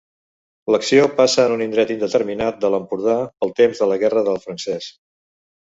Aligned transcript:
L'acció 0.75 1.03
passa 1.19 1.43
en 1.49 1.53
un 1.57 1.61
indret 1.65 1.93
indeterminat 1.97 2.59
de 2.65 2.71
l'Empordà 2.77 3.19
pel 3.45 3.55
temps 3.63 3.85
de 3.85 3.93
la 3.93 3.99
Guerra 4.07 4.29
del 4.31 4.45
Francès. 4.49 4.91